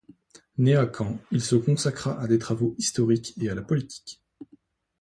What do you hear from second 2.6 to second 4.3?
historiques et à la politique.